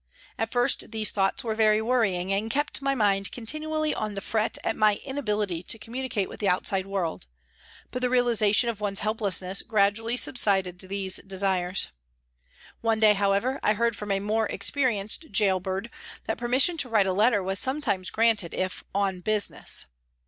At 0.35 0.49
first 0.51 0.89
these 0.89 1.11
thoughts 1.11 1.43
were 1.43 1.53
very 1.53 1.79
worrying 1.79 2.33
and 2.33 2.49
kept 2.49 2.81
my 2.81 2.95
mind 2.95 3.31
continually 3.31 3.93
on 3.93 4.15
the 4.15 4.19
fret 4.21 4.57
at 4.63 4.75
my 4.75 4.95
inability 5.05 5.61
to 5.61 5.77
com 5.77 5.93
municate 5.93 6.27
with 6.27 6.39
the 6.39 6.47
outside 6.47 6.87
world, 6.87 7.27
but 7.91 8.01
the 8.01 8.09
realisation 8.09 8.67
of 8.67 8.81
one's 8.81 9.01
helplessness 9.01 9.61
gradually 9.61 10.17
subdued 10.17 10.79
these 10.79 11.17
desires. 11.17 11.89
One 12.81 12.99
day, 12.99 13.13
however, 13.13 13.59
I 13.61 13.73
heard 13.75 13.95
from 13.95 14.09
a 14.11 14.19
more 14.19 14.47
experienced" 14.47 15.31
gaol 15.37 15.59
bird" 15.59 15.91
that 16.25 16.39
permission 16.39 16.77
to 16.77 16.89
write 16.89 17.05
a 17.05 17.13
letter 17.13 17.43
was 17.43 17.59
sometimes 17.59 18.09
granted 18.09 18.55
if" 18.55 18.83
on 19.05 19.19
business." 19.21 19.85